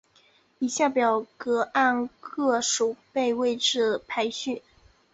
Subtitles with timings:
[0.57, 4.63] 以下表格按各守备位置排序。